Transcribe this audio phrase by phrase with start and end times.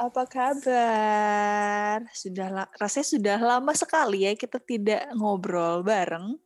[0.00, 2.00] Apa kabar?
[2.16, 6.40] Sudah Rasanya sudah lama sekali ya Kita tidak ngobrol bareng.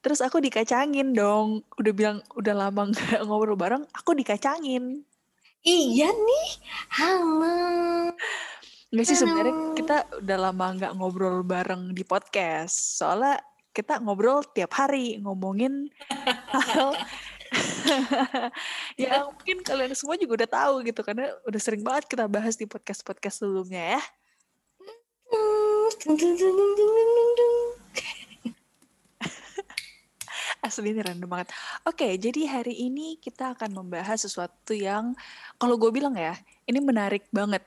[0.00, 1.68] Terus aku dikacangin dong.
[1.76, 5.04] Udah bilang udah lama nggak ngobrol bareng Aku dikacangin.
[5.66, 6.48] Iya nih,
[6.96, 7.58] halo.
[8.88, 13.02] Nggak sih sebenarnya kita udah lama nggak ngobrol bareng di podcast.
[13.02, 13.36] Soalnya
[13.76, 15.92] kita ngobrol tiap hari Ngomongin
[16.72, 16.96] hal
[19.02, 22.66] ya mungkin kalian semua juga udah tahu gitu karena udah sering banget kita bahas di
[22.66, 24.02] podcast-podcast sebelumnya ya.
[30.66, 31.54] Asli ini random banget.
[31.86, 35.14] Oke, jadi hari ini kita akan membahas sesuatu yang
[35.62, 36.34] kalau gue bilang ya,
[36.66, 37.62] ini menarik banget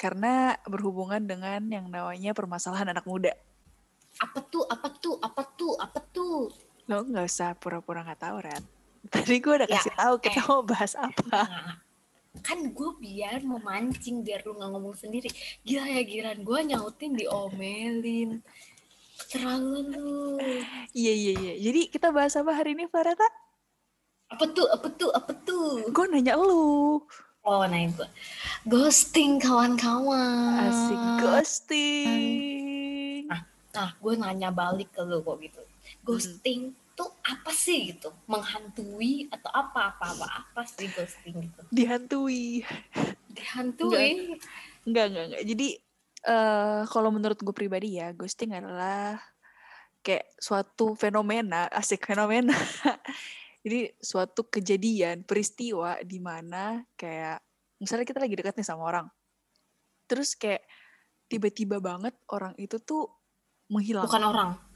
[0.00, 3.36] karena berhubungan dengan yang namanya permasalahan anak muda.
[4.24, 6.48] Apa tuh, apa tuh, apa tuh, apa tuh?
[6.88, 8.79] Lo nggak usah pura-pura nggak tahu, Ren.
[9.08, 10.46] Tadi gue udah Ya, kasih tahu kita eh.
[10.50, 11.40] mau bahas apa.
[11.48, 11.80] Nah,
[12.44, 15.32] kan gue biar memancing biar lu nggak ngomong sendiri.
[15.64, 18.44] Gila ya giran gue nyautin diomelin.
[19.32, 20.36] Terlalu lu.
[20.92, 21.54] Iya, iya, iya.
[21.70, 23.24] Jadi kita bahas apa hari ini, Fareta?
[24.30, 25.90] Apa tuh, apa tuh, apa tuh?
[25.90, 27.00] Gue nanya lu.
[27.40, 28.04] Oh, nah itu.
[28.68, 30.70] Ghosting kawan-kawan.
[30.70, 32.50] Asik ghosting.
[33.70, 35.60] Nah, gue nanya balik ke lu kok gitu.
[36.04, 38.12] Ghosting tuh apa sih gitu?
[38.28, 41.60] Menghantui atau apa apa apa apa sih ghosting gitu?
[41.72, 42.60] Dihantui.
[43.32, 44.36] Dihantui.
[44.84, 45.42] Enggak, enggak, enggak.
[45.48, 45.68] Jadi
[46.20, 49.16] eh kalau menurut gue pribadi ya, ghosting adalah
[50.04, 52.52] kayak suatu fenomena, asik fenomena.
[53.64, 57.40] Jadi suatu kejadian, peristiwa di mana kayak
[57.80, 59.06] misalnya kita lagi dekat nih sama orang.
[60.04, 60.64] Terus kayak
[61.28, 63.08] tiba-tiba banget orang itu tuh
[63.72, 64.04] menghilang.
[64.04, 64.69] Bukan orang.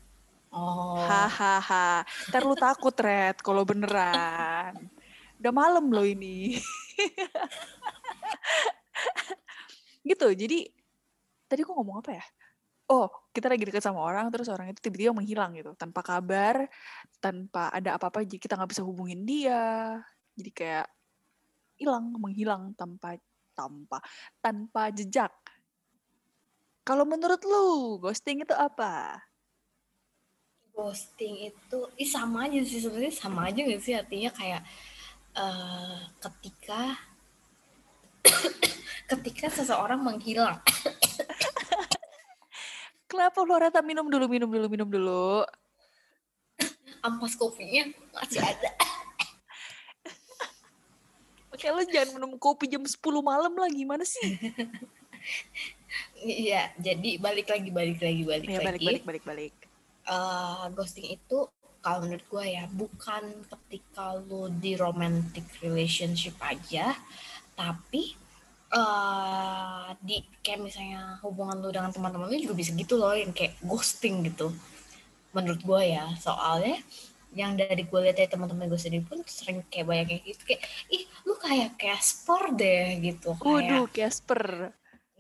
[0.55, 1.03] Oh.
[1.03, 2.07] Hahaha.
[2.31, 4.79] Ntar lu takut, Red, kalau beneran.
[5.43, 6.63] Udah malam loh ini.
[10.09, 10.71] gitu, jadi
[11.51, 12.25] tadi gua ngomong apa ya?
[12.87, 15.75] Oh, kita lagi deket sama orang, terus orang itu tiba-tiba menghilang gitu.
[15.75, 16.71] Tanpa kabar,
[17.19, 19.99] tanpa ada apa-apa, jadi kita nggak bisa hubungin dia.
[20.39, 20.87] Jadi kayak
[21.83, 23.19] hilang, menghilang tanpa
[23.59, 23.99] tanpa
[24.39, 25.35] tanpa jejak.
[26.87, 29.19] Kalau menurut lu, ghosting itu apa?
[30.75, 34.61] Ghosting itu ih sama aja sih sebenarnya sama aja gak sih artinya kayak
[35.35, 36.99] eh ketika
[39.15, 40.59] ketika seseorang menghilang.
[43.11, 45.47] Kenapa Floreta minum dulu, minum dulu, minum dulu.
[47.07, 47.87] Ampas kopinya
[48.17, 48.71] masih ada.
[51.55, 54.27] Oke, lu jangan minum kopi jam 10 malam lah, gimana sih?
[56.19, 58.87] Iya, jadi balik lagi balik lagi balik Ya, balik, lagi.
[58.91, 59.55] balik, balik, balik.
[60.09, 61.49] Eh, ghosting itu
[61.85, 66.97] kalau menurut gue ya bukan ketika lu di romantic relationship aja
[67.53, 68.17] tapi
[68.75, 73.55] eh di kayak misalnya hubungan lu dengan teman-teman lu juga bisa gitu loh yang kayak
[73.63, 74.51] ghosting gitu
[75.37, 76.81] menurut gue ya soalnya
[77.35, 80.63] yang dari gue lihat dari teman-teman gue sendiri pun sering kayak banyak kayak gitu kayak
[80.91, 84.43] ih lu kayak Casper deh gitu kayak Waduh, Casper.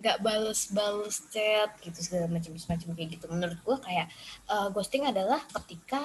[0.05, 4.07] Nggak bales-bales chat gitu segala macam macam kayak gitu menurut gue kayak
[4.53, 6.05] eh, ghosting adalah ketika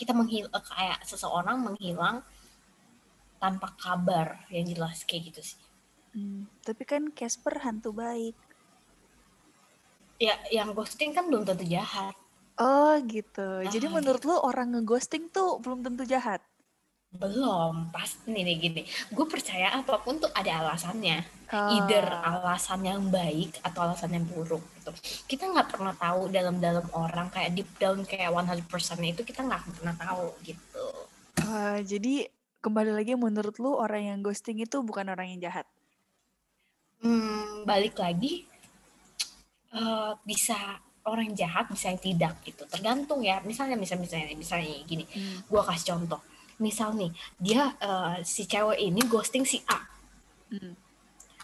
[0.00, 2.24] kita menghil eh, kayak seseorang menghilang
[3.38, 5.60] tanpa kabar yang jelas kayak gitu sih
[6.16, 8.36] Hmm, tapi kan Casper hantu baik.
[10.18, 12.14] ya yang ghosting kan belum tentu jahat
[12.64, 13.48] Oh gitu.
[13.72, 16.40] Jadi Ah, menurut lu orang ngeghosting tuh belum tentu jahat?
[17.08, 18.82] Belum pasti nih nih gini.
[19.08, 21.24] Gue percaya apa pun tuh ada alasannya.
[21.48, 24.92] Ah, either alasan yang baik atau alasan yang buruk gitu.
[25.24, 28.68] Kita nggak pernah tahu dalam-dalam orang kayak deep down kayak 100%
[29.08, 30.88] itu kita nggak pernah tahu gitu.
[31.40, 32.28] Ah, jadi
[32.60, 35.64] kembali lagi menurut lu orang yang ghosting itu bukan orang yang jahat?
[37.00, 38.44] Hmm, balik lagi
[39.72, 42.68] eh, bisa orang jahat bisa yang tidak gitu.
[42.68, 45.08] Tergantung ya misalnya misalnya misalnya misalnya gini.
[45.08, 45.48] Hmm.
[45.48, 46.20] gua kasih contoh
[46.58, 49.78] misal nih dia eh, si cewek ini ghosting si A
[50.48, 50.72] Hmm.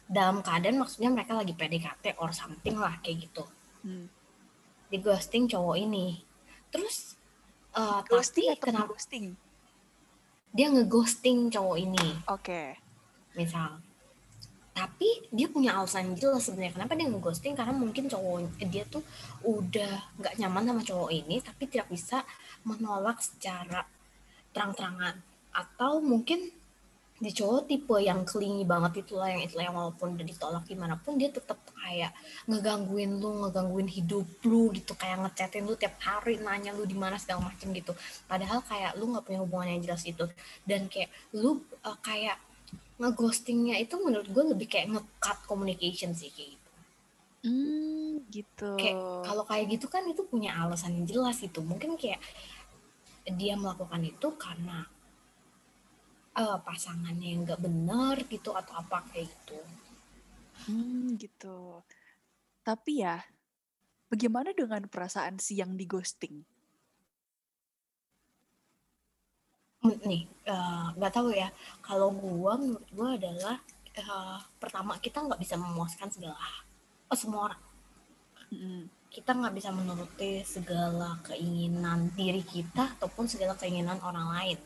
[0.08, 3.44] dalam keadaan maksudnya mereka lagi PDKT or something lah kayak gitu
[3.84, 4.08] Hmm.
[4.88, 6.24] di ghosting cowok ini
[6.68, 7.14] terus
[7.72, 9.36] eh, Ghosting tapi kenapa ghosting?
[10.50, 12.78] dia ngeghosting cowok ini Oke.
[13.34, 13.82] misal
[14.72, 19.04] tapi dia punya alasan jelas sebenarnya kenapa dia ngeghosting karena mungkin cowok dia tuh
[19.42, 22.24] udah nggak nyaman sama cowok ini tapi tidak bisa
[22.64, 23.86] menolak secara
[24.54, 25.18] terang-terangan
[25.50, 26.50] atau mungkin
[27.14, 31.14] di cowok tipe yang kelingi banget itulah yang itulah yang walaupun udah ditolak gimana pun
[31.14, 32.10] dia tetap kayak
[32.50, 37.14] ngegangguin lu ngegangguin hidup lu gitu kayak ngechatin lu tiap hari nanya lu di mana
[37.14, 37.94] segala macem gitu
[38.26, 40.26] padahal kayak lu nggak punya hubungan yang jelas itu
[40.66, 42.34] dan kayak lu uh, kayak
[42.98, 46.70] ngeghostingnya itu menurut gue lebih kayak ngecut communication sih kayak gitu.
[47.44, 48.70] Hmm, gitu.
[48.80, 48.96] Kayak
[49.26, 51.60] kalau kayak gitu kan itu punya alasan yang jelas gitu.
[51.60, 52.22] Mungkin kayak
[53.24, 54.84] dia melakukan itu karena
[56.36, 59.60] uh, pasangannya yang nggak benar gitu atau apa kayak gitu.
[60.68, 61.80] Hmm, gitu.
[62.60, 63.20] Tapi ya,
[64.12, 66.44] bagaimana dengan perasaan si yang di ghosting?
[69.84, 71.52] nih uh, nggak tahu ya
[71.84, 73.60] kalau gua menurut gua adalah
[74.00, 76.40] uh, pertama kita nggak bisa memuaskan segala
[77.12, 77.62] oh, semua orang
[78.48, 78.84] mm.
[79.14, 84.58] Kita nggak bisa menuruti segala keinginan diri kita ataupun segala keinginan orang lain.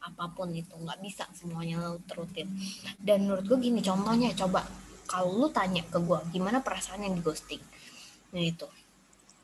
[0.00, 2.48] Apa pun itu nggak bisa semuanya lo terutin.
[2.96, 4.64] Dan menurut gua gini contohnya coba
[5.04, 7.60] kalau lu tanya ke gua gimana perasaan yang di ghosting?
[8.32, 8.64] Nah itu.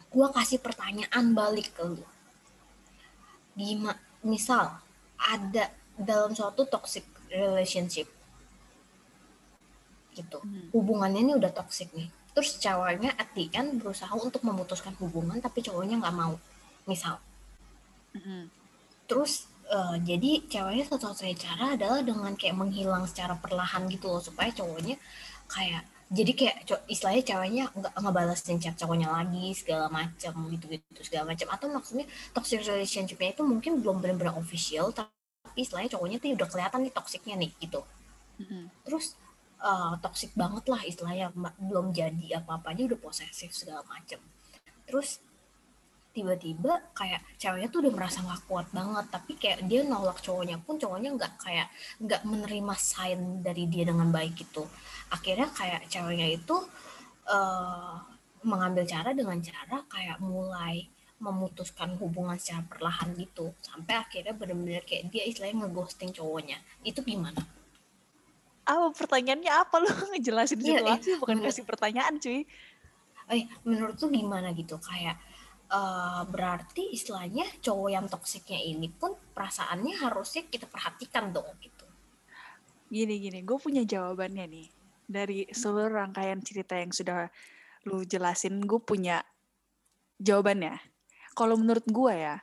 [0.08, 2.00] Gua kasih pertanyaan balik ke lu.
[3.52, 4.80] Gimana misal
[5.20, 8.08] ada dalam suatu toxic relationship
[10.12, 10.38] gitu.
[10.44, 10.68] Hmm.
[10.76, 15.60] hubungannya ini udah toxic nih terus cowoknya at the end berusaha untuk memutuskan hubungan tapi
[15.60, 16.34] cowoknya nggak mau
[16.88, 17.20] misal
[18.16, 18.48] hmm.
[19.04, 24.48] terus uh, jadi ceweknya satu-satunya cara adalah dengan kayak menghilang secara perlahan gitu loh supaya
[24.50, 24.96] cowoknya
[25.48, 26.56] kayak jadi kayak
[26.92, 32.04] istilahnya ceweknya nggak ngebalasin chat cowoknya lagi segala macam gitu gitu segala macam atau maksudnya
[32.36, 35.08] toxic relationshipnya itu mungkin belum benar-benar official tapi
[35.56, 37.80] istilahnya cowoknya tuh udah kelihatan nih toksiknya nih gitu
[38.44, 38.62] mm-hmm.
[38.84, 39.16] terus
[39.62, 41.30] uh, toxic banget lah istilahnya
[41.62, 44.18] belum jadi apa-apa aja udah posesif segala macam
[44.84, 45.22] terus
[46.12, 50.76] tiba-tiba kayak ceweknya tuh udah merasa nggak kuat banget tapi kayak dia nolak cowoknya pun
[50.76, 51.72] cowoknya nggak kayak
[52.04, 54.68] nggak menerima sign dari dia dengan baik gitu.
[55.08, 56.56] Akhirnya kayak ceweknya itu
[57.32, 57.96] uh,
[58.44, 60.84] mengambil cara dengan cara kayak mulai
[61.16, 63.56] memutuskan hubungan secara perlahan gitu.
[63.64, 66.60] Sampai akhirnya benar-benar kayak dia istilahnya ngeghosting cowoknya.
[66.84, 67.40] Itu gimana?
[68.72, 72.48] Apa pertanyaannya apa lu ngejelasin iya, situasi iya, bukan kasih pertanyaan cuy?
[73.28, 75.20] Eh menurut tuh gimana gitu kayak
[75.68, 81.84] uh, berarti istilahnya cowok yang toksiknya ini pun perasaannya harusnya kita perhatikan dong gitu.
[82.92, 84.68] Gini gini, gue punya jawabannya nih
[85.08, 87.28] dari seluruh rangkaian cerita yang sudah
[87.88, 89.24] lu jelasin, gue punya
[90.20, 90.76] jawabannya.
[91.32, 92.36] Kalau menurut gue ya,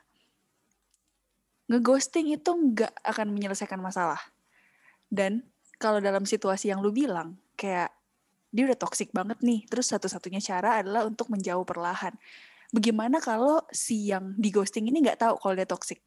[1.70, 4.18] ngeghosting itu nggak akan menyelesaikan masalah.
[5.06, 5.46] Dan
[5.80, 7.88] kalau dalam situasi yang lu bilang, kayak
[8.52, 12.12] dia udah toxic banget nih, terus satu-satunya cara adalah untuk menjauh perlahan.
[12.70, 16.04] Bagaimana kalau si yang di ghosting ini nggak tahu kalau dia toxic?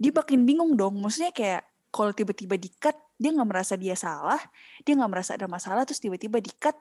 [0.00, 4.40] Dia makin bingung dong maksudnya kayak kalau tiba-tiba di-cut dia nggak merasa dia salah
[4.80, 6.72] dia nggak merasa ada masalah terus tiba-tiba di-cut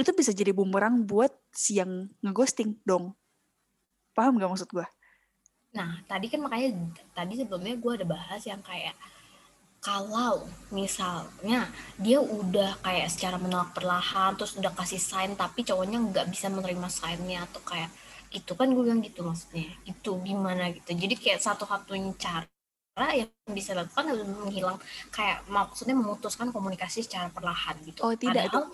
[0.00, 3.12] itu bisa jadi bumerang buat si yang ngeghosting dong.
[4.16, 4.86] Paham gak maksud gue
[5.68, 6.80] nah tadi kan makanya
[7.12, 8.96] tadi sebelumnya gue ada bahas yang kayak
[9.78, 10.42] kalau
[10.74, 16.50] misalnya dia udah kayak secara menolak perlahan terus udah kasih sign tapi cowoknya nggak bisa
[16.50, 17.88] menerima signnya atau kayak
[18.28, 19.70] gitu kan gue bilang gitu maksudnya.
[19.86, 20.92] Itu gimana gitu.
[20.92, 24.78] Jadi kayak satu-satunya cara yang bisa dilakukan adalah menghilang
[25.14, 28.02] kayak maksudnya memutuskan komunikasi secara perlahan gitu.
[28.02, 28.66] Oh tidak Padahal,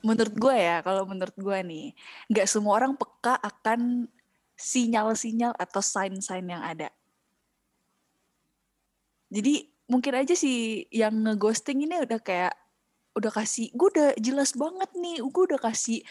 [0.00, 1.86] menurut gue ya kalau menurut gue nih
[2.32, 4.08] nggak semua orang peka akan
[4.56, 6.92] sinyal-sinyal atau sign-sign yang ada
[9.30, 12.54] jadi mungkin aja sih yang ngeghosting ini udah kayak
[13.14, 16.02] udah kasih gue udah jelas banget nih gue udah kasih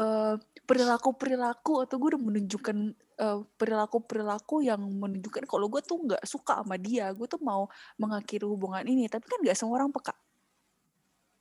[0.00, 2.78] uh, perilaku-perilaku atau gue udah menunjukkan
[3.20, 7.68] uh, perilaku-perilaku yang menunjukkan kalau gue tuh nggak suka sama dia gue tuh mau
[8.00, 9.06] mengakhiri hubungan ini.
[9.06, 10.14] Tapi kan nggak semua orang peka.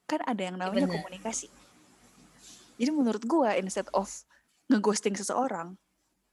[0.05, 0.99] Kan ada yang namanya Bener.
[1.01, 1.47] komunikasi.
[2.77, 4.09] Jadi menurut gue instead of
[4.67, 5.77] ngeghosting seseorang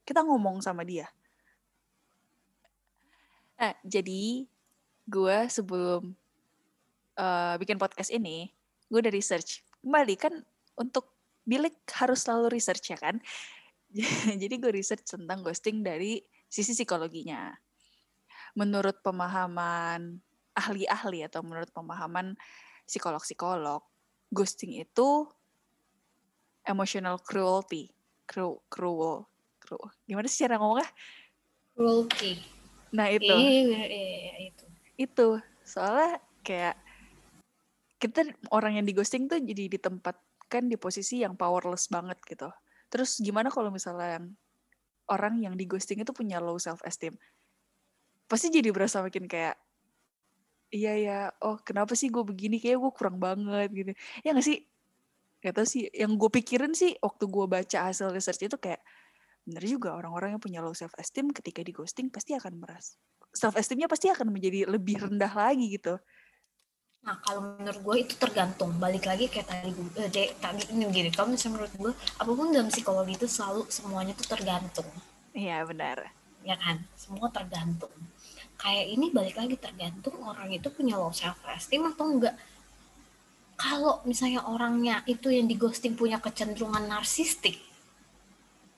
[0.03, 1.07] kita ngomong sama dia.
[3.61, 4.49] Nah, jadi
[5.11, 6.15] gue sebelum
[7.19, 8.47] uh, bikin podcast ini,
[8.87, 9.67] gue udah research.
[9.83, 10.35] Kembali kan
[10.79, 11.11] untuk
[11.43, 13.19] bilik harus selalu research ya kan.
[14.41, 17.51] Jadi gue research tentang ghosting dari sisi psikologinya.
[18.55, 20.23] Menurut pemahaman
[20.55, 22.39] ahli-ahli atau menurut pemahaman
[22.87, 23.83] psikolog-psikolog,
[24.31, 25.27] ghosting itu
[26.63, 27.91] emotional cruelty.
[28.31, 29.27] Cru cruel.
[29.59, 29.91] cruel.
[30.07, 30.87] Gimana sih cara ngomongnya?
[31.75, 32.39] Cruelty.
[32.95, 33.31] Nah itu.
[33.31, 34.50] Iya, iya, iya,
[35.01, 36.77] itu soalnya kayak
[37.97, 42.53] kita orang yang di ghosting tuh jadi ditempatkan di posisi yang powerless banget gitu.
[42.93, 44.27] Terus gimana kalau misalnya yang
[45.09, 47.17] orang yang di ghosting itu punya low self esteem?
[48.29, 49.57] Pasti jadi berasa makin kayak
[50.71, 53.91] iya ya, oh kenapa sih gue begini kayak gue kurang banget gitu.
[54.23, 54.65] Ya gak sih?
[55.41, 58.81] Gak tau sih, yang gue pikirin sih waktu gue baca hasil research itu kayak
[59.45, 63.01] bener juga orang-orang yang punya low self esteem ketika di ghosting pasti akan meras
[63.31, 65.97] self esteemnya pasti akan menjadi lebih rendah lagi gitu
[67.01, 68.77] Nah, kalau menurut gue itu tergantung.
[68.77, 71.09] Balik lagi kayak tadi gue, eh, dek, tadi ini gini.
[71.09, 74.85] Kalau misalnya menurut gue, apa pun dalam psikologi itu selalu semuanya itu tergantung.
[75.33, 76.13] Iya benar.
[76.45, 76.85] Ya kan?
[77.01, 77.89] Semua tergantung.
[78.61, 82.37] Kayak ini balik lagi tergantung orang itu punya low self esteem atau enggak.
[83.57, 87.61] Kalau misalnya orangnya itu yang di ghosting punya kecenderungan narsistik,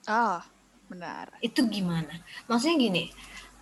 [0.07, 0.43] Ah,
[0.91, 1.31] benar.
[1.39, 2.19] itu gimana?
[2.51, 3.03] Maksudnya gini,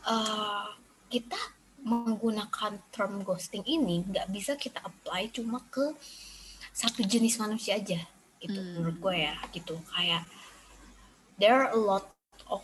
[0.06, 0.66] uh,
[1.12, 1.38] kita
[1.82, 5.92] menggunakan term ghosting ini nggak bisa kita apply cuma ke
[6.72, 8.00] satu jenis manusia aja
[8.40, 8.74] gitu Hmm.
[8.80, 10.24] menurut gue ya gitu kayak
[11.38, 12.06] there are a lot
[12.48, 12.62] of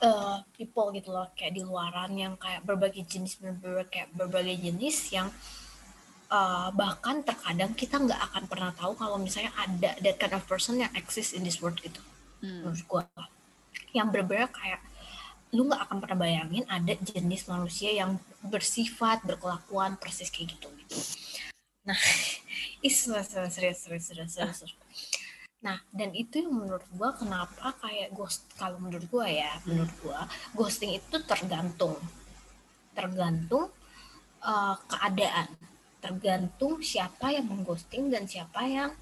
[0.00, 5.12] uh, people gitu loh kayak di luaran yang kayak berbagai jenis berbagai kayak berbagai jenis
[5.12, 5.28] yang
[6.30, 10.80] uh, bahkan terkadang kita nggak akan pernah tahu kalau misalnya ada that kind of person
[10.80, 12.00] yang exist in this world gitu
[12.40, 12.64] Hmm.
[12.64, 13.02] menurut gue
[13.92, 14.80] yang berbeda kayak
[15.50, 20.70] lu nggak akan pernah bayangin ada jenis manusia yang bersifat berkelakuan persis kayak gitu.
[21.86, 21.98] Nah
[22.86, 24.74] is serius serius serius serius serius.
[25.60, 30.30] Nah dan itu yang menurut gua kenapa kayak ghost kalau menurut gua ya menurut gua
[30.54, 31.98] ghosting itu tergantung.
[32.94, 33.74] Tergantung
[34.46, 35.50] uh, keadaan.
[36.00, 38.94] Tergantung siapa yang mengghosting dan siapa yang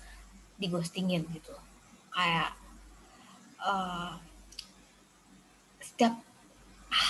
[0.57, 1.55] dighostingin gitu.
[2.11, 2.57] Kayak
[3.63, 4.19] uh,
[5.79, 6.28] setiap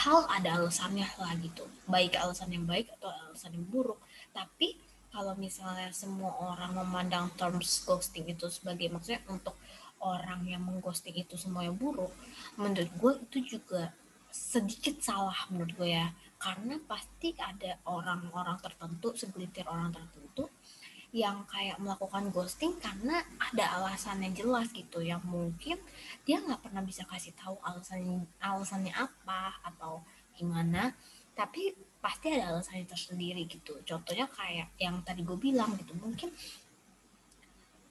[0.09, 1.69] hal ada alasannya lah gitu.
[1.85, 4.01] Baik alasan yang baik atau alasan yang buruk.
[4.33, 4.81] Tapi
[5.13, 9.53] kalau misalnya semua orang memandang terms ghosting itu sebagai maksudnya untuk
[10.01, 12.15] orang yang mengghosting itu semua yang buruk
[12.55, 13.93] menurut gue itu juga
[14.33, 16.09] sedikit salah menurut gue ya.
[16.39, 20.49] Karena pasti ada orang-orang tertentu segelintir orang tertentu
[21.09, 25.01] yang kayak melakukan ghosting karena ada alasan yang jelas gitu.
[25.01, 25.77] Yang mungkin
[26.29, 30.05] dia nggak pernah bisa kasih tahu alasan alasannya apa atau
[30.37, 30.93] gimana.
[31.33, 33.81] Tapi pasti ada alasannya tersendiri gitu.
[33.83, 35.97] Contohnya kayak yang tadi gue bilang gitu.
[35.97, 36.29] Mungkin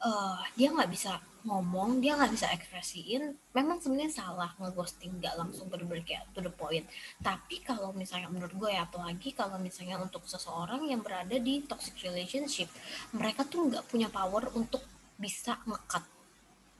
[0.03, 3.31] uh, dia nggak bisa ngomong dia nggak bisa ekspresiin.
[3.55, 6.83] Memang sebenarnya salah ngeghosting nggak langsung bener-bener kayak to the point.
[7.23, 11.95] Tapi kalau misalnya menurut gue ya apalagi kalau misalnya untuk seseorang yang berada di toxic
[12.03, 12.67] relationship
[13.15, 14.83] mereka tuh nggak punya power untuk
[15.15, 16.03] bisa ngekat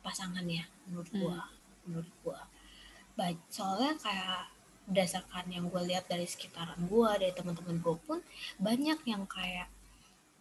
[0.04, 1.40] pasangannya menurut gue
[1.88, 2.40] menurut gue.
[3.16, 4.52] Baik soalnya kayak
[4.88, 8.20] berdasarkan yang gue lihat dari sekitaran gue dari teman-teman gue pun
[8.60, 9.68] banyak yang kayak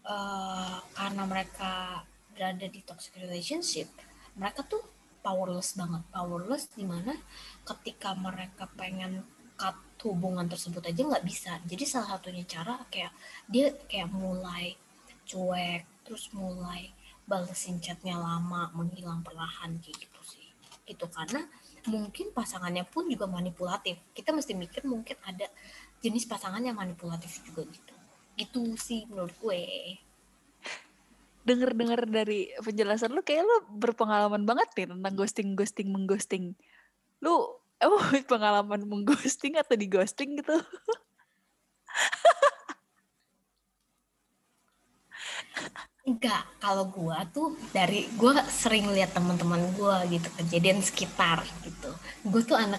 [0.06, 3.90] uh, karena mereka berada di toxic relationship
[4.36, 4.84] mereka tuh
[5.24, 6.02] powerless banget.
[6.12, 7.16] Powerless di mana
[7.66, 9.26] ketika mereka pengen
[9.56, 9.74] cut
[10.06, 11.58] hubungan tersebut aja nggak bisa.
[11.66, 13.10] Jadi salah satunya cara kayak
[13.50, 14.76] dia kayak mulai
[15.26, 16.94] cuek terus mulai
[17.26, 20.46] balesin chatnya lama menghilang perlahan kayak gitu sih.
[20.86, 21.42] Itu karena
[21.90, 23.98] mungkin pasangannya pun juga manipulatif.
[24.14, 25.50] Kita mesti mikir mungkin ada
[25.98, 27.94] jenis pasangan yang manipulatif juga gitu.
[28.38, 29.62] Gitu sih menurut gue
[31.46, 36.44] Dengar-dengar dari penjelasan lu kayak lu berpengalaman banget nih tentang ghosting, ghosting, mengghosting.
[37.22, 40.58] Lu emang pengalaman mengghosting atau di ghosting gitu?
[46.06, 51.90] enggak kalau gua tuh dari gua sering lihat teman-teman gua gitu kejadian sekitar gitu
[52.22, 52.78] gua tuh anak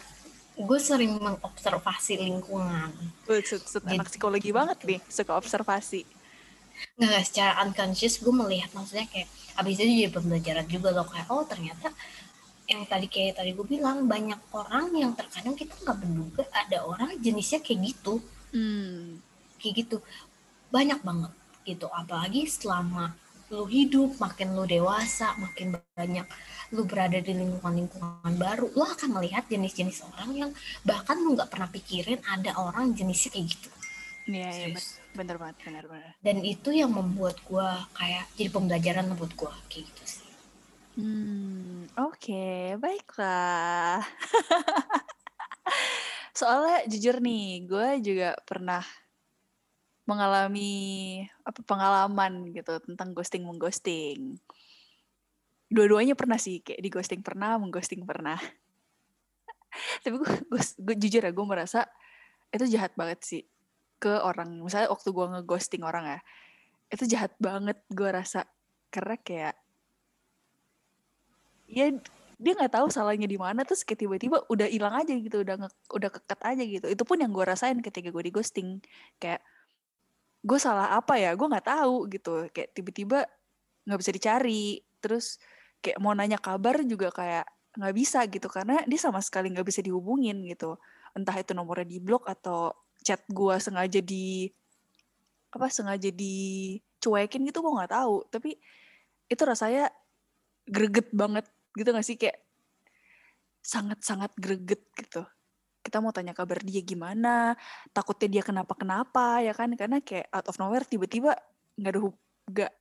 [0.57, 2.89] gue sering mengobservasi lingkungan
[3.29, 3.45] Gue
[3.85, 6.01] anak psikologi banget nih, suka observasi.
[6.97, 11.27] Nggak nggak, secara unconscious gue melihat maksudnya kayak abis itu jadi pembelajaran juga loh kayak
[11.33, 11.89] oh ternyata
[12.67, 17.15] yang tadi kayak tadi gue bilang banyak orang yang terkadang kita nggak menduga ada orang
[17.23, 18.19] jenisnya kayak gitu.
[18.51, 19.19] Hmm.
[19.59, 19.97] kayak gitu.
[20.71, 21.31] Banyak banget
[21.63, 21.87] gitu.
[21.87, 23.15] Apalagi selama
[23.47, 26.27] lu hidup makin lu dewasa makin banyak
[26.75, 30.51] lu berada di lingkungan-lingkungan baru lu akan melihat jenis-jenis orang yang
[30.83, 33.69] bahkan lu nggak pernah pikirin ada orang jenisnya kayak gitu.
[34.27, 34.87] Iya, iya, Serius.
[35.17, 36.11] Bener banget, bener bener.
[36.21, 40.27] dan itu yang membuat gua kayak jadi pembelajaran buat gua kayak gitu sih
[40.97, 44.01] Hmm, oke, baiklah.
[46.41, 48.81] Soalnya jujur nih, gue juga pernah
[50.09, 54.41] mengalami apa pengalaman gitu tentang ghosting mengghosting.
[55.69, 58.41] Dua-duanya pernah sih, kayak di ghosting pernah, mengghosting pernah.
[60.01, 60.33] Tapi gue,
[60.81, 61.85] gue jujur ya, gue merasa
[62.49, 63.45] itu jahat banget sih
[63.97, 64.61] ke orang.
[64.61, 66.19] Misalnya waktu gue ngeghosting orang ya,
[66.93, 68.45] itu jahat banget gue rasa.
[68.93, 69.55] Karena kayak
[71.67, 71.91] ya
[72.37, 75.69] dia nggak tahu salahnya di mana terus kayak tiba-tiba udah hilang aja gitu udah nge,
[75.91, 76.85] udah kekat aja gitu.
[76.87, 78.79] Itu pun yang gue rasain ketika gue di ghosting
[79.17, 79.41] kayak
[80.45, 81.33] gue salah apa ya?
[81.33, 82.47] Gue nggak tahu gitu.
[82.53, 83.25] Kayak tiba-tiba
[83.89, 84.65] nggak bisa dicari.
[85.01, 85.41] Terus
[85.81, 87.45] kayak mau nanya kabar juga kayak
[87.77, 90.77] nggak bisa gitu karena dia sama sekali nggak bisa dihubungin gitu.
[91.17, 92.73] Entah itu nomornya di blok atau
[93.07, 94.51] chat gue sengaja di
[95.47, 98.27] apa sengaja dicuekin gitu gue nggak tahu.
[98.27, 98.59] Tapi
[99.31, 99.87] itu rasanya
[100.67, 102.19] greget banget gitu gak sih?
[102.19, 102.43] Kayak
[103.63, 105.23] sangat-sangat greget gitu.
[105.83, 107.55] Kita mau tanya kabar dia gimana
[107.95, 109.71] takutnya dia kenapa-kenapa ya kan?
[109.79, 111.31] Karena kayak out of nowhere tiba-tiba
[111.79, 111.99] nggak ada
[112.47, 112.71] nggak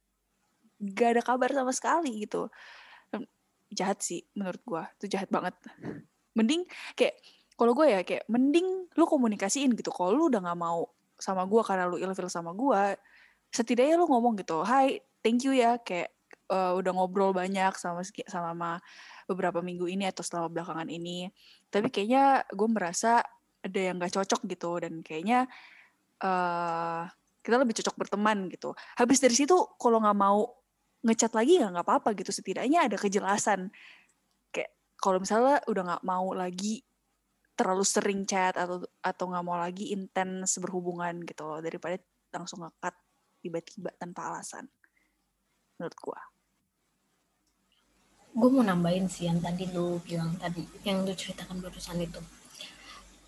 [0.77, 2.51] nggak ada kabar sama sekali gitu.
[3.71, 5.55] Jahat sih menurut gue itu jahat banget.
[6.35, 6.67] Mending
[6.99, 7.15] kayak
[7.57, 11.63] kalau gue ya kayak mending lu komunikasiin gitu kalau lu udah nggak mau sama gue
[11.65, 13.01] karena lu ilfil sama gue
[13.49, 16.13] setidaknya lu ngomong gitu hai thank you ya kayak
[16.51, 18.79] uh, udah ngobrol banyak sama sama
[19.27, 21.31] beberapa minggu ini atau selama belakangan ini.
[21.71, 23.23] Tapi kayaknya gue merasa
[23.63, 25.51] ada yang gak cocok gitu dan kayaknya
[26.23, 27.11] uh,
[27.43, 28.75] kita lebih cocok berteman gitu.
[28.99, 30.51] Habis dari situ kalau nggak mau
[31.07, 32.31] ngechat lagi ya nggak apa-apa gitu.
[32.35, 33.71] Setidaknya ada kejelasan.
[34.51, 36.86] Kayak kalau misalnya udah nggak mau lagi
[37.57, 41.97] terlalu sering chat atau atau nggak mau lagi intens berhubungan gitu loh daripada
[42.31, 42.95] langsung ngekat
[43.41, 44.69] tiba-tiba tanpa alasan
[45.81, 46.21] menurut gue
[48.37, 52.21] gue mau nambahin sih yang tadi lu bilang tadi yang lu ceritakan barusan itu.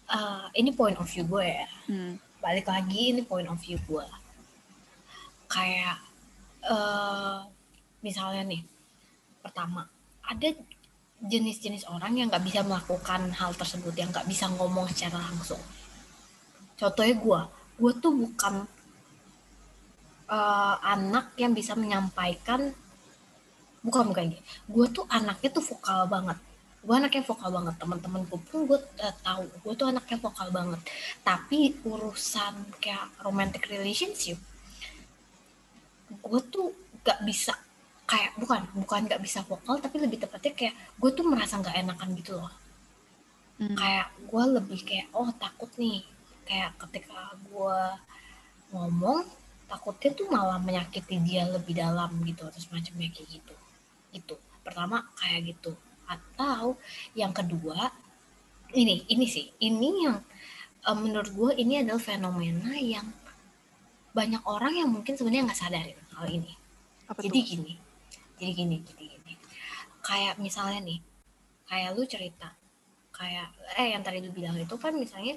[0.04, 1.64] Uh, ini point of view gue ya.
[1.88, 2.20] Hmm.
[2.38, 4.06] balik lagi ini point of view gue
[5.50, 5.98] kayak
[6.70, 7.42] uh,
[8.04, 8.62] misalnya nih
[9.42, 9.90] pertama
[10.22, 10.54] ada
[11.18, 15.58] jenis-jenis orang yang nggak bisa melakukan hal tersebut yang nggak bisa ngomong secara langsung.
[16.78, 17.40] Contohnya gue
[17.78, 18.54] gue tuh bukan
[20.30, 22.74] uh, anak yang bisa menyampaikan
[23.78, 26.38] bukan bukan gitu gue tuh anaknya tuh vokal banget.
[26.78, 27.74] Gue anaknya vokal banget.
[27.82, 29.44] Teman-teman gue pun gue uh, tahu.
[29.66, 30.80] Gue tuh anaknya vokal banget.
[31.26, 34.38] Tapi urusan kayak romantic relationship
[36.08, 36.72] gue tuh
[37.04, 37.52] gak bisa
[38.08, 42.16] kayak bukan bukan gak bisa vokal tapi lebih tepatnya kayak gue tuh merasa gak enakan
[42.16, 42.50] gitu loh.
[43.58, 43.74] Hmm.
[43.74, 46.00] kayak gue lebih kayak oh takut nih.
[46.48, 47.80] Kayak ketika gue
[48.72, 49.28] ngomong
[49.68, 53.54] takutnya tuh malah menyakiti dia lebih dalam gitu atau semacamnya kayak gitu.
[54.16, 55.76] Itu pertama kayak gitu.
[56.08, 56.80] Atau
[57.12, 57.92] yang kedua
[58.72, 59.52] ini ini sih.
[59.60, 60.16] Ini yang
[60.88, 63.04] uh, menurut gue ini adalah fenomena yang
[64.16, 66.56] banyak orang yang mungkin sebenarnya nggak sadarin hal ini.
[67.04, 67.48] Apa jadi tuh?
[67.52, 67.74] gini
[68.38, 69.32] jadi gini jadi gini.
[70.00, 70.98] Kayak misalnya nih
[71.68, 72.48] kayak lu cerita
[73.12, 75.34] kayak eh yang tadi lu bilang itu kan misalnya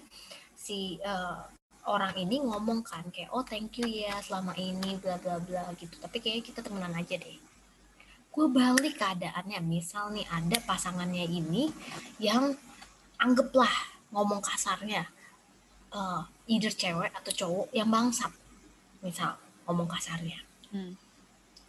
[0.53, 1.41] si uh,
[1.89, 5.97] orang ini ngomong kan kayak oh thank you ya selama ini bla bla bla gitu.
[5.97, 7.37] Tapi kayaknya kita temenan aja deh.
[8.31, 11.67] Gue balik keadaannya misal nih ada pasangannya ini
[12.21, 12.55] yang
[13.19, 15.03] anggaplah ngomong kasarnya
[15.91, 18.31] uh, either cewek atau cowok yang bangsat
[19.03, 19.35] misal
[19.67, 20.39] ngomong kasarnya.
[20.71, 20.95] Hmm.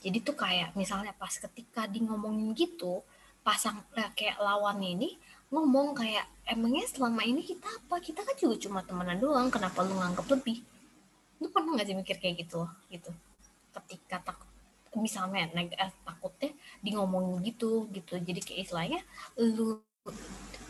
[0.02, 3.06] Jadi tuh kayak misalnya pas ketika di ngomongin gitu
[3.46, 5.10] pasang eh, kayak lawannya ini
[5.52, 8.00] ngomong kayak emangnya selama ini kita apa?
[8.00, 10.64] Kita kan juga cuma temenan doang kenapa lu nganggap lebih?
[11.38, 13.10] Lu pernah nggak sih mikir kayak gitu gitu?
[13.76, 14.38] Ketika tak
[14.96, 18.16] misalnya neg eh, takutnya di ngomongin gitu gitu.
[18.16, 19.00] Jadi kayak istilahnya
[19.36, 19.80] lu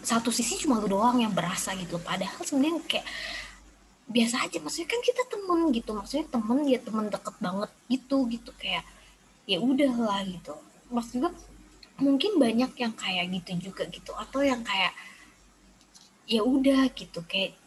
[0.02, 2.02] satu sisi cuma lu doang yang berasa gitu.
[2.02, 3.06] Padahal sebenarnya kayak
[4.10, 4.58] biasa aja.
[4.58, 5.90] Maksudnya kan kita temen gitu.
[5.94, 8.50] Maksudnya temen ya temen deket banget gitu gitu.
[8.58, 8.82] Kayak
[9.46, 10.54] ya udahlah gitu.
[10.92, 11.30] Maksudnya
[11.98, 14.94] mungkin banyak yang kayak gitu juga gitu atau yang kayak
[16.26, 17.58] ya udah gitu kayak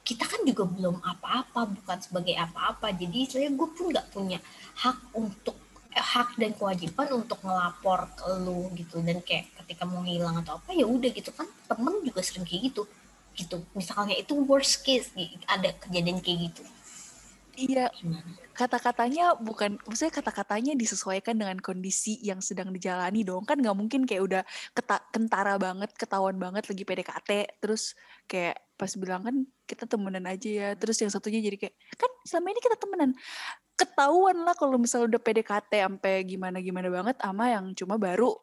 [0.00, 2.90] kita kan juga belum apa-apa bukan sebagai apa-apa.
[2.96, 4.38] Jadi saya gue pun nggak punya
[4.80, 5.54] hak untuk
[5.90, 8.98] hak dan kewajiban untuk ngelapor ke lu gitu.
[9.04, 12.72] Dan kayak ketika mau ngilang atau apa ya udah gitu kan temen juga sering kayak
[12.72, 12.82] gitu.
[13.36, 15.14] Gitu misalnya itu worst case
[15.46, 16.64] ada kejadian kayak gitu
[17.60, 17.86] iya
[18.56, 23.48] kata-katanya bukan maksudnya kata-katanya disesuaikan dengan kondisi yang sedang dijalani dong.
[23.48, 24.42] Kan nggak mungkin kayak udah
[24.76, 27.30] keta kentara banget ketahuan banget lagi PDKT
[27.62, 27.96] terus
[28.28, 30.68] kayak pas bilang kan kita temenan aja ya.
[30.76, 33.10] Terus yang satunya jadi kayak kan selama ini kita temenan.
[33.80, 38.36] Ketahuan lah kalau misalnya udah PDKT sampai gimana-gimana banget sama yang cuma baru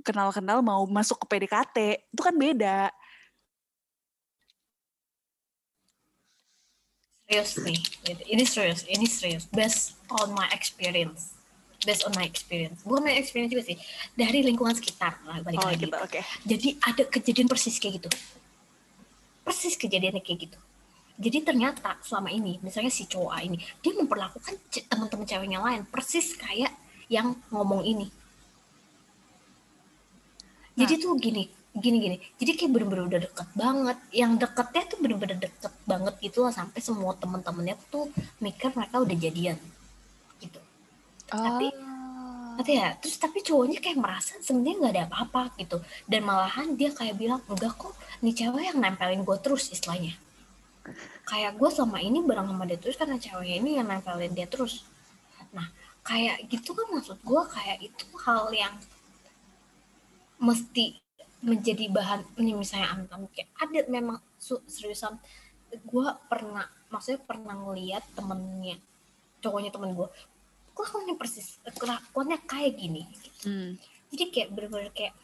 [0.00, 2.90] kenal-kenal mau masuk ke PDKT itu kan beda
[7.32, 7.80] serius nih.
[8.28, 11.32] Ini serius ini serius based on my experience.
[11.82, 12.84] Based on my experience.
[12.84, 13.76] Bukan my experience juga sih.
[14.12, 15.16] Dari lingkungan sekitar.
[15.24, 15.88] Lah balik oh, lagi.
[15.88, 16.22] gitu, okay.
[16.44, 18.10] jadi ada kejadian persis kayak gitu.
[19.42, 20.58] Persis kejadiannya kayak gitu.
[21.16, 24.54] Jadi ternyata selama ini misalnya si cowok A ini dia memperlakukan
[24.88, 26.72] teman-teman ceweknya lain persis kayak
[27.08, 28.06] yang ngomong ini.
[30.72, 35.38] Jadi tuh gini gini gini jadi kayak bener-bener udah deket banget yang deketnya tuh bener-bener
[35.40, 38.12] deket banget gitu lah sampai semua teman-temannya tuh
[38.44, 39.56] mikir mereka udah jadian
[40.40, 40.60] gitu
[41.26, 42.60] Tapi- Ah.
[42.60, 42.92] Ngerti ya?
[43.00, 45.80] Terus tapi cowoknya kayak merasa sebenarnya nggak ada apa-apa gitu.
[46.04, 50.12] Dan malahan dia kayak bilang, enggak kok, nih cewek yang nempelin gue terus istilahnya.
[51.24, 54.84] Kayak gue selama ini bareng sama dia terus karena ceweknya ini yang nempelin dia terus.
[55.56, 55.64] Nah,
[56.04, 58.76] kayak gitu kan maksud gue kayak itu hal yang
[60.36, 61.00] mesti
[61.42, 65.18] menjadi bahan ini misalnya amit kayak ada memang seriusan.
[65.82, 68.78] Gue pernah maksudnya pernah ngeliat temennya
[69.42, 70.08] cowoknya temen gue
[70.72, 73.02] kelakuannya persis kelakuannya kayak gini.
[73.42, 73.74] Hmm.
[74.14, 75.16] jadi kayak bener-bener kayak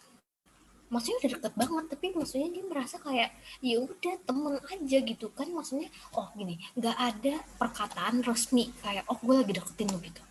[0.88, 5.48] maksudnya udah deket banget tapi maksudnya dia merasa kayak ya udah temen aja gitu kan
[5.52, 10.22] maksudnya oh gini nggak ada perkataan resmi kayak oh gue lagi deketin lo gitu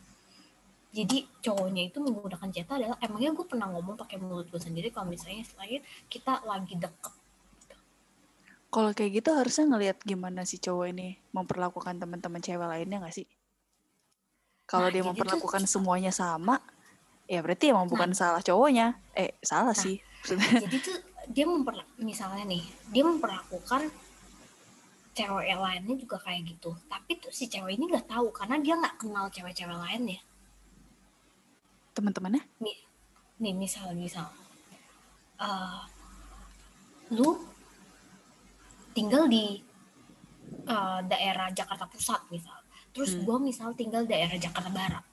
[0.89, 5.07] jadi cowoknya itu menggunakan cerita adalah emangnya gue pernah ngomong pakai mulut gue sendiri kalau
[5.07, 7.13] misalnya selain kita lagi deket
[8.67, 13.23] Kalau kayak gitu harusnya ngelihat gimana si cowok ini memperlakukan teman-teman cewek lainnya nggak sih?
[14.67, 16.59] Kalau Nah, dia tuh- memperlakukan semuanya sama,
[17.31, 18.99] ya berarti emang bukan salah cowoknya.
[19.15, 19.79] Eh, salah Nah.
[19.79, 20.03] sih.
[20.67, 20.99] Jadi tuh
[21.31, 23.87] dia memperla misalnya nih dia memperlakukan
[25.15, 28.95] cewek lainnya juga kayak gitu tapi tuh si cewek ini nggak tahu karena dia nggak
[29.01, 30.19] kenal cewek-cewek lainnya
[31.97, 32.45] Teman-temannya?
[32.61, 32.77] nih
[33.37, 34.29] nih misal misal
[35.37, 35.81] eh,
[37.09, 37.41] lu
[38.93, 39.61] tinggal di
[40.65, 42.57] eh, daerah Jakarta Pusat misal
[42.93, 43.25] terus Hmm.
[43.25, 45.03] gua misal tinggal daerah Jakarta Barat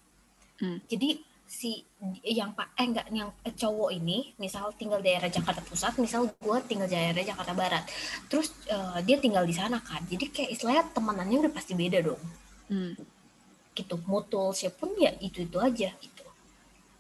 [0.61, 0.79] Hmm.
[0.85, 1.85] jadi si
[2.25, 6.89] yang pak eh enggak yang cowok ini misal tinggal daerah Jakarta Pusat misal gua tinggal
[6.89, 7.85] daerah Jakarta Barat
[8.29, 12.21] terus eh, dia tinggal di sana kan jadi kayak istilahnya temenannya udah pasti beda dong
[12.65, 12.97] Hmm.
[13.73, 16.14] gitu mutual pun ya itu itu aja gitu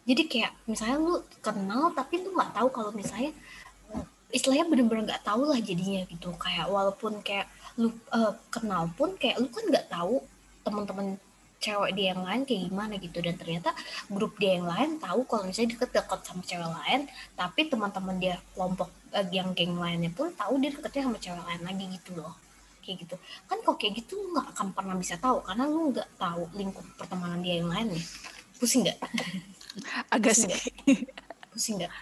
[0.05, 3.33] jadi kayak misalnya lu kenal tapi lu nggak tahu kalau misalnya
[4.35, 6.29] istilahnya bener-bener nggak tahu lah jadinya gitu.
[6.37, 7.47] Kayak walaupun kayak
[7.81, 10.21] lu eh, kenal pun kayak lu kan nggak tahu
[10.67, 11.17] teman-teman
[11.65, 13.19] cewek dia yang lain kayak gimana gitu.
[13.25, 13.71] Dan ternyata
[14.13, 17.01] grup dia yang lain tahu kalau misalnya deket-deket sama cewek lain
[17.33, 21.63] tapi teman-teman dia kelompok eh, yang geng lainnya pun tahu dia deketnya sama cewek lain
[21.65, 22.35] lagi gitu loh.
[22.85, 23.17] Kayak gitu.
[23.49, 26.85] Kan kok kayak gitu lu nggak akan pernah bisa tahu karena lu nggak tahu lingkup
[27.01, 28.05] pertemanan dia yang lain nih.
[28.61, 29.01] Pusing nggak
[30.11, 30.51] Agak sih.
[31.51, 31.93] pusing nggak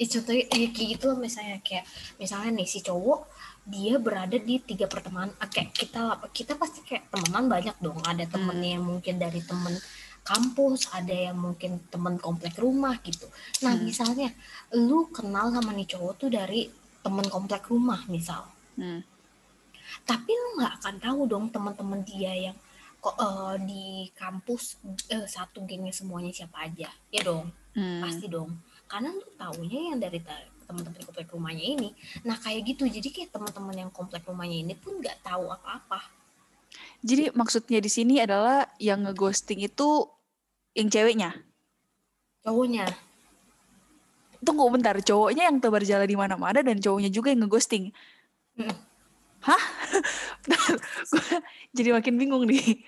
[0.00, 1.84] ya contohnya ya kayak gitu loh misalnya kayak
[2.16, 3.20] misalnya nih si cowok
[3.68, 8.24] dia berada di tiga pertemanan ah, kayak kita kita pasti kayak temenan banyak dong ada
[8.24, 9.76] temennya yang mungkin dari temen
[10.24, 13.28] kampus ada yang mungkin temen komplek rumah gitu
[13.60, 13.84] nah Hmm.
[13.84, 14.32] misalnya
[14.72, 16.64] lu kenal sama nih cowok tuh dari
[17.04, 18.48] temen komplek rumah misal
[18.80, 19.04] Hmm.
[20.08, 22.56] tapi lu nggak akan tahu dong teman-teman dia yang
[23.00, 26.92] kok eh, di kampus eh, satu gengnya semuanya siapa aja.
[27.10, 27.50] Ya dong.
[27.70, 28.02] Hmm.
[28.02, 28.60] pasti dong.
[28.90, 30.18] Karena lu taunya yang dari
[30.66, 31.90] teman-teman komplek rumahnya ini.
[32.26, 32.84] Nah kayak gitu.
[32.86, 36.02] Jadi kayak teman-teman yang komplek rumahnya ini pun nggak tahu apa-apa.
[37.02, 40.06] Jadi maksudnya di sini adalah yang ngeghosting itu
[40.76, 41.34] yang ceweknya.
[42.40, 42.86] cowoknya.
[44.40, 47.92] Tunggu bentar, cowoknya yang tebar jalan di mana-mana dan cowoknya juga yang ngeghosting.
[49.40, 49.62] Hah?
[51.76, 52.84] Jadi makin bingung nih.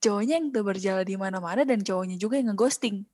[0.00, 3.04] Cowoknya yang tebar jalan di mana-mana dan cowoknya juga yang ngeghosting.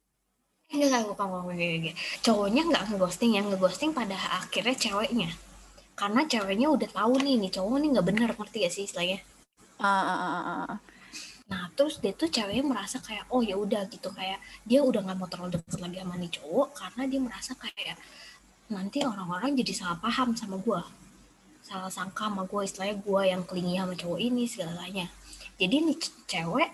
[0.67, 1.95] enggak enggak bukan bukan,
[2.27, 5.31] cowoknya nggak ngeghosting yang ngeghosting pada akhirnya ceweknya
[5.95, 9.23] karena ceweknya udah tahu nih nih cowok nih nggak bener ngerti gak sih istilahnya
[9.77, 10.79] Ah, ah, ah, ah, ah.
[11.53, 15.19] Nah, terus dia tuh ceweknya merasa kayak, oh ya udah gitu kayak dia udah nggak
[15.21, 17.97] mau terlalu deket lagi sama nih cowok karena dia merasa kayak
[18.73, 20.83] nanti orang-orang jadi salah paham sama gua,
[21.67, 25.07] salah sangka sama gua istilahnya gua yang kelingi sama cowok ini segalanya.
[25.59, 25.99] Jadi nih
[26.31, 26.71] cewek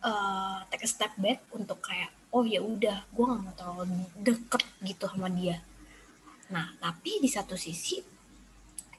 [0.00, 3.84] eh take a step back untuk kayak, oh ya udah, gua nggak mau terlalu
[4.22, 5.58] deket gitu sama dia.
[6.54, 7.98] Nah, tapi di satu sisi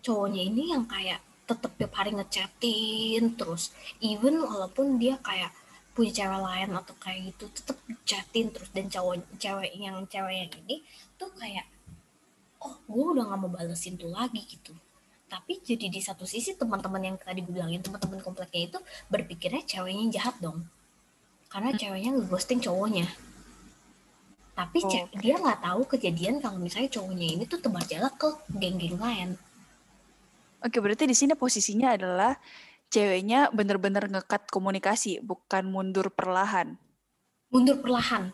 [0.02, 5.52] cowoknya ini yang kayak tetep tiap hari ngechatin terus even walaupun dia kayak
[5.92, 10.52] punya cewek lain atau kayak gitu tetep chatin terus dan cowok cewek yang cewek yang
[10.64, 10.80] ini
[11.20, 11.68] tuh kayak
[12.64, 14.72] oh gue udah nggak mau balesin tuh lagi gitu
[15.32, 20.12] tapi jadi di satu sisi teman-teman yang tadi gue bilangin teman-teman kompleknya itu berpikirnya ceweknya
[20.12, 20.68] jahat dong
[21.48, 23.08] karena ceweknya ngeghosting cowoknya
[24.52, 25.16] tapi ce- Oke.
[25.18, 29.40] dia nggak tahu kejadian kalau misalnya cowoknya ini tuh tebar jalan ke geng-geng lain
[30.62, 32.38] Oke, berarti di sini posisinya adalah
[32.88, 36.78] ceweknya bener-bener ngekat komunikasi, bukan mundur perlahan.
[37.50, 38.30] mundur perlahan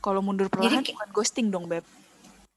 [0.00, 1.84] Kalau mundur perlahan kayak- bukan ghosting dong, Beb.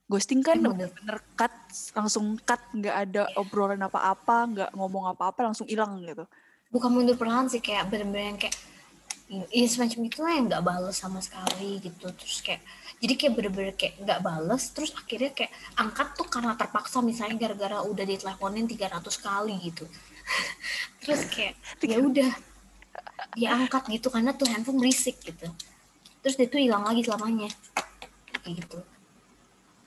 [0.10, 0.90] Ghosting kan Emang bener.
[0.90, 1.54] bener cut,
[1.94, 6.26] langsung cut, nggak ada obrolan apa-apa, nggak ngomong apa-apa, langsung hilang gitu.
[6.70, 8.54] bukan mundur perlahan sih kayak bener-bener yang kayak
[9.50, 12.10] ya semacam itu lah yang nggak bales sama sekali gitu.
[12.14, 12.62] Terus kayak
[13.02, 17.82] jadi kayak bener-bener kayak nggak bales terus akhirnya kayak angkat tuh karena terpaksa misalnya gara-gara
[17.86, 19.86] udah diteleponin 300 kali gitu.
[21.02, 22.30] Terus kayak ya udah
[23.34, 25.50] dia angkat gitu karena tuh handphone berisik gitu.
[26.22, 27.50] Terus dia tuh hilang lagi selamanya.
[28.46, 28.78] Kayak gitu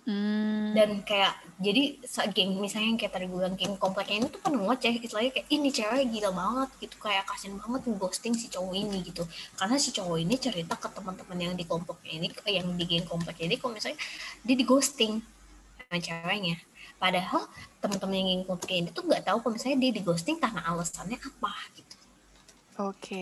[0.02, 0.74] Hmm.
[0.74, 1.94] dan kayak jadi
[2.34, 5.46] geng misalnya yang kayak tadi gue bilang geng kompleknya ini tuh kan ngoceh istilahnya kayak
[5.46, 9.22] ini cewek gila banget gitu kayak kasian banget ghosting si cowok ini gitu
[9.54, 13.54] karena si cowok ini cerita ke teman-teman yang di kompleknya ini yang di geng kompleknya
[13.54, 14.02] ini kalau misalnya
[14.42, 15.22] dia di ghosting
[15.78, 16.56] sama ceweknya
[16.98, 17.46] padahal
[17.78, 21.22] teman-teman yang geng kompleknya ini tuh nggak tahu kalau misalnya dia di ghosting karena alasannya
[21.22, 21.94] apa gitu
[22.80, 23.20] Oke.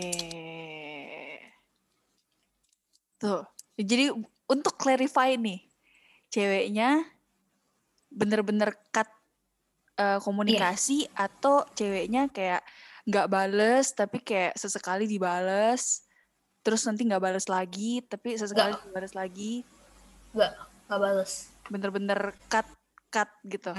[3.18, 3.42] Tuh.
[3.74, 4.14] Jadi
[4.46, 5.69] untuk clarify nih,
[6.30, 7.04] ceweknya
[8.10, 9.06] bener-bener cut
[9.98, 12.62] eh, komunikasi atau ceweknya kayak
[13.06, 16.06] nggak bales tapi kayak sesekali dibales,
[16.62, 18.86] terus nanti nggak bales lagi tapi sesekali Nggak.
[18.86, 19.52] dibales lagi,
[20.32, 20.52] nggak
[20.86, 21.32] nggak bales.
[21.70, 22.66] Bener-bener cut
[23.10, 23.74] cut gitu.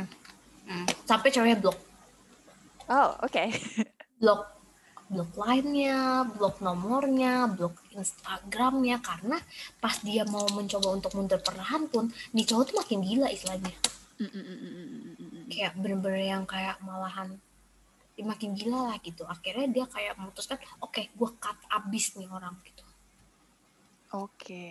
[1.03, 1.77] sampai ceweknya blok.
[2.87, 3.43] Oh oke.
[4.21, 4.60] blok
[5.11, 9.03] blok lainnya, blok nomornya, blok Instagramnya.
[9.03, 9.35] Karena
[9.83, 13.75] pas dia mau mencoba untuk mundur perlahan pun nih cowok tuh makin gila istilahnya.
[14.21, 17.35] Mm, mm, mm, kayak bener-bener yang kayak malahan
[18.15, 19.27] ya makin gila lah gitu.
[19.27, 22.85] Akhirnya dia kayak memutuskan oke gue cut abis nih orang gitu.
[24.15, 24.67] Oke.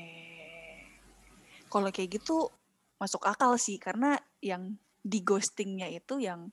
[1.69, 2.49] Kalau kayak gitu
[2.97, 3.77] masuk akal sih.
[3.77, 6.49] Karena yang di ghostingnya itu yang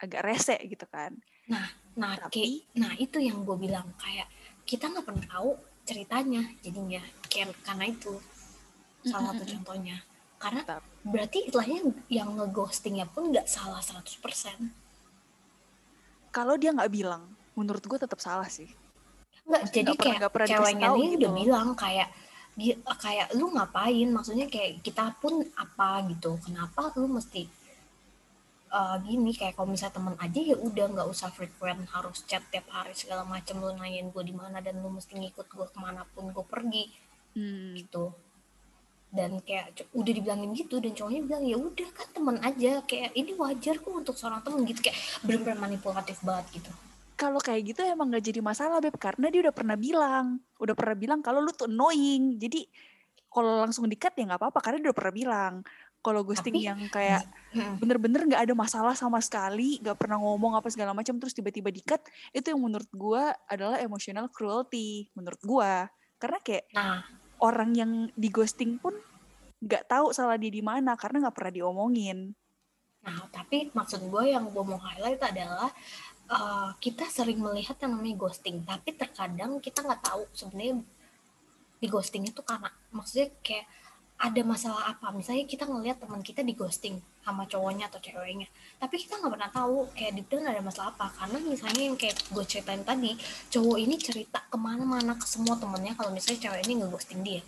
[0.00, 1.16] agak rese gitu kan.
[1.42, 1.66] nah
[2.18, 4.28] Tapi- kayak nah itu yang gue bilang kayak
[4.64, 5.50] kita nggak pernah tahu
[5.82, 8.14] ceritanya jadinya kayak karena itu.
[9.02, 9.98] Salah satu contohnya.
[10.38, 10.62] Karena
[11.02, 11.78] berarti istilahnya
[12.08, 14.70] yang ngeghostingnya pun nggak salah 100%
[16.30, 18.70] Kalau dia nggak bilang, menurut gue tetap salah sih.
[19.44, 21.18] Nggak, Maksudnya jadi pernah- kayak pernah dikasih ceweknya ini gitu.
[21.18, 22.08] udah bilang kayak
[22.96, 24.08] kayak lu ngapain?
[24.08, 27.44] Maksudnya kayak kita pun apa gitu kenapa lu mesti
[28.72, 32.66] eh, gini kayak kalau misalnya temen aja ya udah nggak usah frequent harus chat tiap
[32.72, 36.08] hari segala macam lu nanyain gue di mana dan lu mesti ngikut gue ke mana
[36.16, 36.88] pun gue pergi.
[37.36, 38.12] Hmm, gitu.
[39.12, 42.80] Dan kayak udah dibilangin gitu dan cowoknya bilang ya udah kan temen aja.
[42.88, 44.80] Kayak ini wajar kok untuk seorang temen gitu.
[44.80, 46.72] Kayak bener-bener manipulatif banget gitu.
[47.20, 50.96] Kalau kayak gitu emang nggak jadi masalah beb karena dia udah pernah bilang, udah pernah
[50.96, 52.40] bilang kalau lu tuh annoying.
[52.40, 52.66] Jadi
[53.28, 55.54] kalau langsung dikat ya nggak apa-apa karena dia udah pernah bilang.
[56.02, 57.22] Kalau ghosting Tapi- yang kayak
[57.78, 62.02] bener-bener nggak ada masalah sama sekali, nggak pernah ngomong apa segala macam terus tiba-tiba dikat,
[62.34, 65.86] itu yang menurut gua adalah emotional cruelty menurut gua.
[66.18, 67.06] Karena kayak nah
[67.42, 68.94] orang yang di ghosting pun
[69.62, 72.34] nggak tahu salah dia di mana karena nggak pernah diomongin.
[73.02, 75.70] Nah, tapi maksud gue yang gue mau highlight adalah
[76.30, 80.86] eh, kita sering melihat yang namanya ghosting, tapi terkadang kita nggak tahu sebenarnya
[81.82, 83.66] di ghosting itu karena maksudnya kayak
[84.22, 85.10] ada masalah apa.
[85.10, 88.46] Misalnya kita ngelihat teman kita di ghosting sama cowoknya atau ceweknya,
[88.78, 91.10] tapi kita nggak pernah tahu kayak di dalam ada masalah apa.
[91.18, 93.18] Karena misalnya yang kayak gue ceritain tadi,
[93.50, 97.42] cowok ini cerita ke mana-mana ke semua temennya kalau misalnya cewek ini ngeghosting dia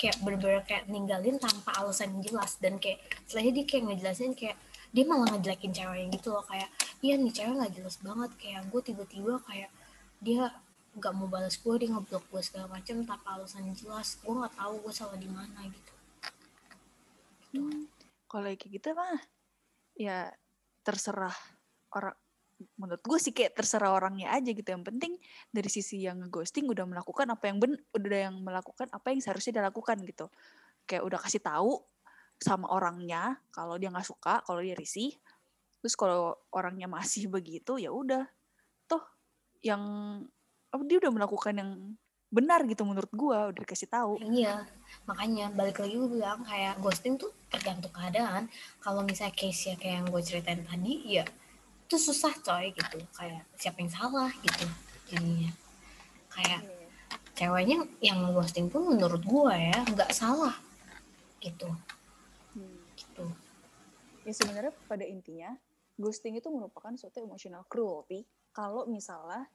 [0.00, 4.56] kayak bener-bener kayak ninggalin tanpa alasan yang jelas dan kayak selain dia kayak ngejelasin kayak
[4.96, 6.72] dia malah ngejelekin ceweknya gitu loh kayak
[7.04, 9.68] iya nih cewek nggak jelas banget kayak gue tiba-tiba kayak
[10.24, 10.48] dia
[10.90, 14.18] nggak mau balas gue dia ngeblok gue segala macam tanpa alasan jelas.
[14.22, 15.92] Gue nggak tahu gue salah di mana gitu.
[17.50, 17.86] Hmm,
[18.30, 19.18] Kalau kayak gitu mah
[19.98, 20.30] ya
[20.86, 21.34] terserah
[21.94, 22.14] orang
[22.76, 24.66] menurut gue sih kayak terserah orangnya aja gitu.
[24.66, 25.12] Yang penting
[25.48, 29.60] dari sisi yang ghosting udah melakukan apa yang ben udah yang melakukan apa yang seharusnya
[29.60, 30.26] dia lakukan gitu.
[30.84, 31.80] Kayak udah kasih tahu
[32.40, 35.14] sama orangnya kalau dia nggak suka kalau dia risih.
[35.80, 38.28] Terus kalau orangnya masih begitu ya udah.
[38.84, 39.04] Toh
[39.64, 39.82] yang
[40.70, 41.70] apa dia udah melakukan yang
[42.30, 44.22] benar gitu menurut gue udah dikasih tahu.
[44.22, 44.62] Iya
[45.06, 48.46] makanya balik lagi gue bilang kayak ghosting tuh tergantung keadaan.
[48.78, 51.26] Kalau misalnya case ya kayak yang gue ceritain tadi ya
[51.90, 53.02] itu susah coy gitu.
[53.18, 54.66] Kayak siapa yang salah gitu
[55.10, 55.50] jadinya.
[56.30, 56.62] Kayak
[57.34, 60.54] ceweknya yang ghosting pun menurut gua ya nggak salah
[61.42, 61.66] gitu.
[62.54, 62.78] Hmm.
[62.94, 63.26] gitu.
[64.22, 65.56] Ya sebenarnya pada intinya
[65.98, 68.22] ghosting itu merupakan suatu emotional cruelty.
[68.54, 69.50] Kalau misalnya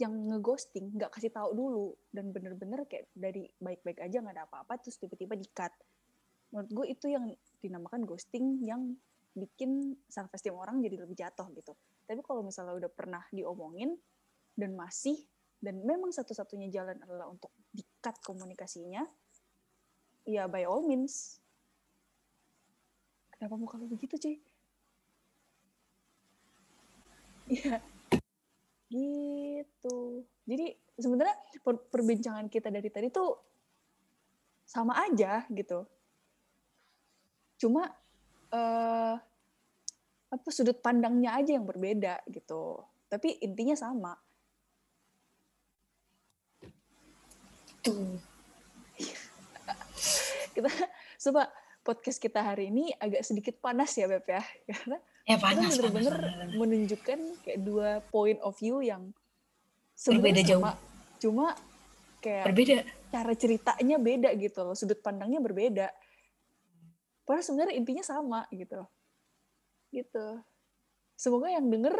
[0.00, 4.80] yang ngeghosting nggak kasih tahu dulu dan bener-bener kayak dari baik-baik aja nggak ada apa-apa
[4.80, 5.72] terus tiba-tiba di-cut.
[6.52, 7.24] Menurut gue itu yang
[7.60, 8.96] dinamakan ghosting yang
[9.32, 11.72] bikin self esteem orang jadi lebih jatuh gitu.
[12.04, 13.96] Tapi kalau misalnya udah pernah diomongin
[14.56, 15.16] dan masih
[15.62, 19.06] dan memang satu-satunya jalan adalah untuk di-cut komunikasinya,
[20.26, 21.38] ya by all means.
[23.30, 24.36] Kenapa muka lu begitu, cuy?
[27.46, 27.82] Iya.
[28.92, 29.96] Gitu.
[30.44, 30.66] Jadi
[31.00, 33.32] sebenarnya per- perbincangan kita dari tadi tuh
[34.68, 35.88] sama aja gitu.
[37.56, 37.88] Cuma
[38.52, 39.16] eh
[40.32, 42.84] apa sudut pandangnya aja yang berbeda gitu.
[43.08, 44.12] Tapi intinya sama.
[47.84, 48.16] Tuh.
[50.52, 50.68] Kita
[51.28, 51.48] coba
[51.84, 54.40] podcast kita hari ini agak sedikit panas ya Beb ya.
[54.68, 56.16] Karena Ya panas, panas, bener-bener
[56.58, 59.14] menunjukkan kayak dua point of view yang
[60.02, 60.66] Berbeda jauh.
[61.22, 61.54] Cuma
[62.18, 62.82] kayak Berbeda.
[63.12, 65.94] cara ceritanya beda gitu loh, sudut pandangnya berbeda.
[67.22, 68.82] Padahal sebenarnya intinya sama gitu.
[69.94, 70.26] Gitu.
[71.14, 71.94] Semoga yang denger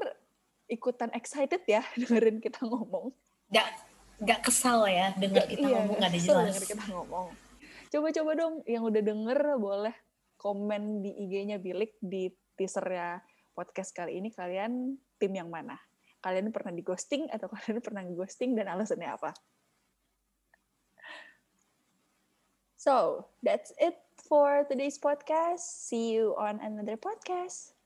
[0.67, 3.15] ikutan excited ya dengerin kita ngomong.
[3.55, 3.71] Gak,
[4.19, 6.59] gak kesal ya dengar kita Iya, ngomong ada jelas.
[6.59, 7.27] denger kita ngomong.
[7.93, 9.95] Coba-coba dong yang udah denger boleh
[10.41, 13.21] komen di IG-nya Bilik di teasernya
[13.53, 15.77] podcast kali ini kalian tim yang mana?
[16.23, 19.31] Kalian pernah di ghosting atau kalian pernah ghosting dan alasannya apa?
[22.83, 23.95] So, that's it
[24.27, 25.63] for today's podcast.
[25.63, 27.79] See you on another podcast.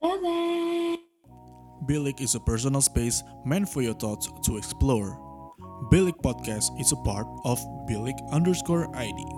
[0.00, 0.96] Bye-bye.
[1.84, 5.20] Bilik is a personal space meant for your thoughts to explore.
[5.92, 9.37] Bilik Podcast is a part of Bilik underscore ID.